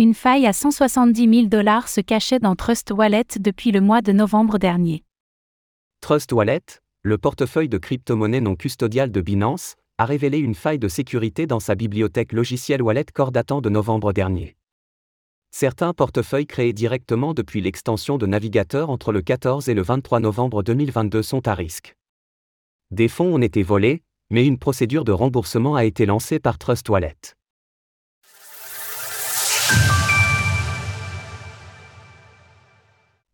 Une 0.00 0.14
faille 0.14 0.46
à 0.46 0.52
170 0.52 1.28
000 1.28 1.46
dollars 1.48 1.88
se 1.88 2.00
cachait 2.00 2.38
dans 2.38 2.54
Trust 2.54 2.92
Wallet 2.92 3.24
depuis 3.40 3.72
le 3.72 3.80
mois 3.80 4.00
de 4.00 4.12
novembre 4.12 4.56
dernier. 4.58 5.02
Trust 6.00 6.30
Wallet, 6.30 6.62
le 7.02 7.18
portefeuille 7.18 7.68
de 7.68 7.78
crypto-monnaies 7.78 8.40
non 8.40 8.54
custodiales 8.54 9.10
de 9.10 9.20
Binance, 9.20 9.74
a 9.98 10.04
révélé 10.04 10.38
une 10.38 10.54
faille 10.54 10.78
de 10.78 10.86
sécurité 10.86 11.48
dans 11.48 11.58
sa 11.58 11.74
bibliothèque 11.74 12.32
logicielle 12.32 12.80
Wallet 12.80 13.06
Core 13.12 13.32
datant 13.32 13.60
de 13.60 13.70
novembre 13.70 14.12
dernier. 14.12 14.54
Certains 15.50 15.92
portefeuilles 15.92 16.46
créés 16.46 16.72
directement 16.72 17.34
depuis 17.34 17.60
l'extension 17.60 18.18
de 18.18 18.26
navigateur 18.26 18.90
entre 18.90 19.10
le 19.10 19.20
14 19.20 19.68
et 19.68 19.74
le 19.74 19.82
23 19.82 20.20
novembre 20.20 20.62
2022 20.62 21.24
sont 21.24 21.48
à 21.48 21.54
risque. 21.54 21.96
Des 22.92 23.08
fonds 23.08 23.34
ont 23.34 23.42
été 23.42 23.64
volés, 23.64 24.04
mais 24.30 24.46
une 24.46 24.58
procédure 24.58 25.02
de 25.02 25.10
remboursement 25.10 25.74
a 25.74 25.84
été 25.84 26.06
lancée 26.06 26.38
par 26.38 26.56
Trust 26.56 26.88
Wallet. 26.88 27.16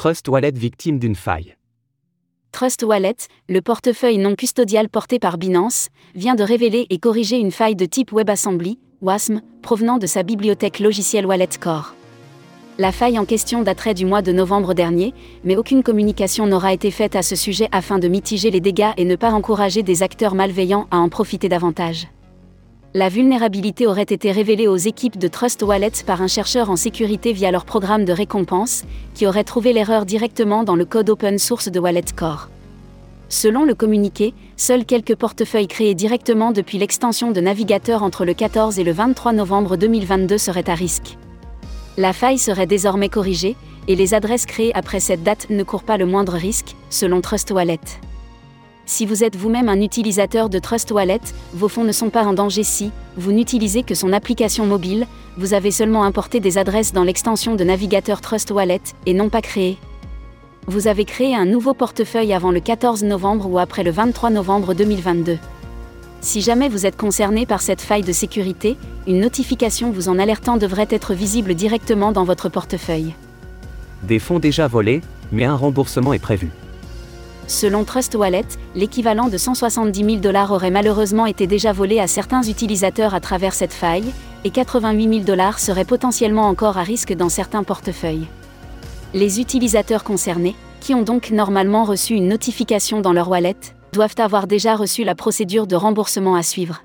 Trust 0.00 0.28
Wallet 0.28 0.52
victime 0.52 1.00
d'une 1.00 1.16
faille. 1.16 1.56
Trust 2.52 2.84
Wallet, 2.84 3.16
le 3.48 3.60
portefeuille 3.60 4.18
non 4.18 4.36
custodial 4.36 4.88
porté 4.88 5.18
par 5.18 5.38
Binance, 5.38 5.88
vient 6.14 6.36
de 6.36 6.44
révéler 6.44 6.86
et 6.88 7.00
corriger 7.00 7.36
une 7.36 7.50
faille 7.50 7.74
de 7.74 7.84
type 7.84 8.12
WebAssembly, 8.12 8.78
WASM, 9.02 9.40
provenant 9.60 9.98
de 9.98 10.06
sa 10.06 10.22
bibliothèque 10.22 10.78
logicielle 10.78 11.26
Wallet 11.26 11.48
Core. 11.60 11.96
La 12.78 12.92
faille 12.92 13.18
en 13.18 13.24
question 13.24 13.64
daterait 13.64 13.94
du 13.94 14.06
mois 14.06 14.22
de 14.22 14.30
novembre 14.30 14.72
dernier, 14.72 15.14
mais 15.42 15.56
aucune 15.56 15.82
communication 15.82 16.46
n'aura 16.46 16.72
été 16.72 16.92
faite 16.92 17.16
à 17.16 17.22
ce 17.22 17.34
sujet 17.34 17.68
afin 17.72 17.98
de 17.98 18.06
mitiger 18.06 18.52
les 18.52 18.60
dégâts 18.60 18.92
et 18.98 19.04
ne 19.04 19.16
pas 19.16 19.32
encourager 19.32 19.82
des 19.82 20.04
acteurs 20.04 20.36
malveillants 20.36 20.86
à 20.92 20.98
en 20.98 21.08
profiter 21.08 21.48
davantage. 21.48 22.06
La 22.98 23.08
vulnérabilité 23.08 23.86
aurait 23.86 24.02
été 24.02 24.32
révélée 24.32 24.66
aux 24.66 24.76
équipes 24.76 25.18
de 25.18 25.28
Trust 25.28 25.62
Wallet 25.62 25.92
par 26.04 26.20
un 26.20 26.26
chercheur 26.26 26.68
en 26.68 26.74
sécurité 26.74 27.32
via 27.32 27.52
leur 27.52 27.64
programme 27.64 28.04
de 28.04 28.12
récompense, 28.12 28.82
qui 29.14 29.24
aurait 29.28 29.44
trouvé 29.44 29.72
l'erreur 29.72 30.04
directement 30.04 30.64
dans 30.64 30.74
le 30.74 30.84
code 30.84 31.08
open 31.08 31.38
source 31.38 31.68
de 31.68 31.78
Wallet 31.78 32.02
Core. 32.16 32.48
Selon 33.28 33.62
le 33.62 33.76
communiqué, 33.76 34.34
seuls 34.56 34.84
quelques 34.84 35.14
portefeuilles 35.14 35.68
créés 35.68 35.94
directement 35.94 36.50
depuis 36.50 36.78
l'extension 36.78 37.30
de 37.30 37.40
navigateur 37.40 38.02
entre 38.02 38.24
le 38.24 38.34
14 38.34 38.80
et 38.80 38.84
le 38.84 38.90
23 38.90 39.32
novembre 39.32 39.76
2022 39.76 40.36
seraient 40.36 40.68
à 40.68 40.74
risque. 40.74 41.18
La 41.98 42.12
faille 42.12 42.38
serait 42.38 42.66
désormais 42.66 43.08
corrigée, 43.08 43.54
et 43.86 43.94
les 43.94 44.12
adresses 44.12 44.44
créées 44.44 44.74
après 44.74 44.98
cette 44.98 45.22
date 45.22 45.50
ne 45.50 45.62
courent 45.62 45.84
pas 45.84 45.98
le 45.98 46.06
moindre 46.06 46.34
risque, 46.34 46.74
selon 46.90 47.20
Trust 47.20 47.52
Wallet. 47.52 47.78
Si 48.88 49.04
vous 49.04 49.22
êtes 49.22 49.36
vous-même 49.36 49.68
un 49.68 49.82
utilisateur 49.82 50.48
de 50.48 50.58
Trust 50.58 50.92
Wallet, 50.92 51.20
vos 51.52 51.68
fonds 51.68 51.84
ne 51.84 51.92
sont 51.92 52.08
pas 52.08 52.24
en 52.24 52.32
danger 52.32 52.62
si, 52.62 52.90
vous 53.18 53.32
n'utilisez 53.32 53.82
que 53.82 53.94
son 53.94 54.14
application 54.14 54.64
mobile, 54.64 55.06
vous 55.36 55.52
avez 55.52 55.70
seulement 55.70 56.04
importé 56.04 56.40
des 56.40 56.56
adresses 56.56 56.94
dans 56.94 57.04
l'extension 57.04 57.54
de 57.54 57.64
navigateur 57.64 58.22
Trust 58.22 58.50
Wallet, 58.50 58.80
et 59.04 59.12
non 59.12 59.28
pas 59.28 59.42
créé. 59.42 59.76
Vous 60.68 60.88
avez 60.88 61.04
créé 61.04 61.36
un 61.36 61.44
nouveau 61.44 61.74
portefeuille 61.74 62.32
avant 62.32 62.50
le 62.50 62.60
14 62.60 63.04
novembre 63.04 63.46
ou 63.50 63.58
après 63.58 63.82
le 63.82 63.90
23 63.90 64.30
novembre 64.30 64.72
2022. 64.72 65.36
Si 66.22 66.40
jamais 66.40 66.70
vous 66.70 66.86
êtes 66.86 66.96
concerné 66.96 67.44
par 67.44 67.60
cette 67.60 67.82
faille 67.82 68.04
de 68.04 68.12
sécurité, 68.12 68.78
une 69.06 69.20
notification 69.20 69.90
vous 69.90 70.08
en 70.08 70.18
alertant 70.18 70.56
devrait 70.56 70.88
être 70.88 71.12
visible 71.12 71.54
directement 71.54 72.10
dans 72.10 72.24
votre 72.24 72.48
portefeuille. 72.48 73.14
Des 74.02 74.18
fonds 74.18 74.38
déjà 74.38 74.66
volés, 74.66 75.02
mais 75.30 75.44
un 75.44 75.56
remboursement 75.56 76.14
est 76.14 76.18
prévu. 76.18 76.48
Selon 77.48 77.84
Trust 77.84 78.14
Wallet, 78.14 78.44
l'équivalent 78.74 79.28
de 79.28 79.38
170 79.38 80.04
000 80.04 80.16
dollars 80.18 80.52
aurait 80.52 80.70
malheureusement 80.70 81.24
été 81.24 81.46
déjà 81.46 81.72
volé 81.72 81.98
à 81.98 82.06
certains 82.06 82.42
utilisateurs 82.42 83.14
à 83.14 83.20
travers 83.20 83.54
cette 83.54 83.72
faille, 83.72 84.12
et 84.44 84.50
88 84.50 85.08
000 85.08 85.24
dollars 85.24 85.58
seraient 85.58 85.86
potentiellement 85.86 86.46
encore 86.46 86.76
à 86.76 86.82
risque 86.82 87.14
dans 87.14 87.30
certains 87.30 87.62
portefeuilles. 87.62 88.26
Les 89.14 89.40
utilisateurs 89.40 90.04
concernés, 90.04 90.54
qui 90.80 90.94
ont 90.94 91.02
donc 91.02 91.30
normalement 91.30 91.84
reçu 91.84 92.12
une 92.12 92.28
notification 92.28 93.00
dans 93.00 93.14
leur 93.14 93.30
wallet, 93.30 93.56
doivent 93.94 94.14
avoir 94.18 94.46
déjà 94.46 94.76
reçu 94.76 95.02
la 95.02 95.14
procédure 95.14 95.66
de 95.66 95.74
remboursement 95.74 96.34
à 96.34 96.42
suivre. 96.42 96.82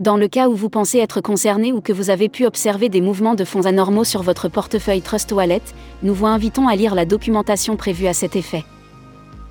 Dans 0.00 0.16
le 0.16 0.26
cas 0.26 0.48
où 0.48 0.56
vous 0.56 0.70
pensez 0.70 0.98
être 0.98 1.20
concerné 1.20 1.72
ou 1.72 1.80
que 1.80 1.92
vous 1.92 2.10
avez 2.10 2.28
pu 2.28 2.46
observer 2.46 2.88
des 2.88 3.00
mouvements 3.00 3.36
de 3.36 3.44
fonds 3.44 3.64
anormaux 3.64 4.04
sur 4.04 4.24
votre 4.24 4.48
portefeuille 4.48 5.02
Trust 5.02 5.30
Wallet, 5.30 5.62
nous 6.02 6.14
vous 6.14 6.26
invitons 6.26 6.66
à 6.66 6.74
lire 6.74 6.96
la 6.96 7.04
documentation 7.04 7.76
prévue 7.76 8.08
à 8.08 8.12
cet 8.12 8.34
effet. 8.34 8.64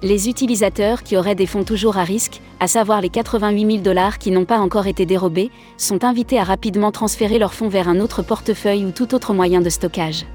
Les 0.03 0.29
utilisateurs 0.29 1.01
qui 1.01 1.17
auraient 1.17 1.33
des 1.33 1.47
fonds 1.47 1.63
toujours 1.63 1.97
à 1.97 2.03
risque, 2.03 2.39
à 2.59 2.67
savoir 2.67 3.01
les 3.01 3.09
88 3.09 3.65
000 3.65 3.77
dollars 3.79 4.19
qui 4.19 4.29
n'ont 4.29 4.45
pas 4.45 4.59
encore 4.59 4.85
été 4.85 5.07
dérobés, 5.07 5.49
sont 5.75 6.03
invités 6.03 6.37
à 6.37 6.43
rapidement 6.43 6.91
transférer 6.91 7.39
leurs 7.39 7.55
fonds 7.55 7.67
vers 7.67 7.89
un 7.89 7.99
autre 7.99 8.21
portefeuille 8.21 8.85
ou 8.85 8.91
tout 8.91 9.15
autre 9.15 9.33
moyen 9.33 9.59
de 9.59 9.71
stockage. 9.71 10.25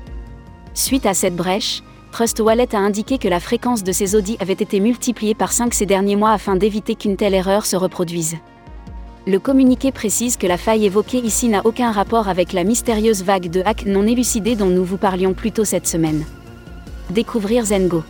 Suite 0.75 1.07
à 1.07 1.15
cette 1.15 1.37
brèche, 1.37 1.85
Trust 2.11 2.41
Wallet 2.41 2.75
a 2.75 2.79
indiqué 2.79 3.19
que 3.19 3.29
la 3.29 3.39
fréquence 3.39 3.85
de 3.85 3.93
ces 3.93 4.17
audits 4.17 4.37
avait 4.41 4.53
été 4.53 4.81
multipliée 4.81 5.35
par 5.35 5.53
5 5.53 5.73
ces 5.75 5.87
derniers 5.87 6.17
mois 6.17 6.33
afin 6.33 6.57
d'éviter 6.57 6.97
qu'une 6.97 7.17
telle 7.17 7.35
erreur 7.35 7.65
se 7.65 7.77
reproduise. 7.77 8.39
Le 9.29 9.39
communiqué 9.39 9.93
précise 9.93 10.37
que 10.37 10.49
la 10.49 10.59
faille 10.59 10.87
évoquée 10.87 11.19
ici 11.19 11.49
n'a 11.49 11.65
aucun 11.65 11.93
rapport 11.93 12.27
avec 12.27 12.53
la 12.53 12.65
mystérieuse 12.65 13.23
vague 13.23 13.49
de 13.49 13.63
hack 13.65 13.87
non 13.87 14.09
élucidée 14.09 14.57
dont 14.57 14.67
nous 14.67 14.85
vous 14.85 14.97
parlions 14.97 15.35
plus 15.35 15.53
tôt 15.53 15.65
cette 15.65 15.87
semaine. 15.87 16.25
Découvrir 17.11 17.65
Zengo. 17.65 18.03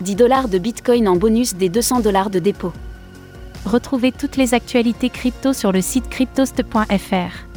10 0.00 0.14
dollars 0.16 0.48
de 0.48 0.58
Bitcoin 0.58 1.08
en 1.08 1.16
bonus 1.16 1.54
des 1.54 1.68
200 1.68 2.00
dollars 2.00 2.30
de 2.30 2.38
dépôt. 2.38 2.72
Retrouvez 3.66 4.12
toutes 4.12 4.36
les 4.36 4.54
actualités 4.54 5.10
crypto 5.10 5.52
sur 5.52 5.72
le 5.72 5.82
site 5.82 6.08
cryptost.fr. 6.08 7.50